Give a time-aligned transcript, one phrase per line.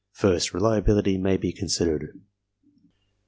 [0.13, 2.19] First, reliability may be considered.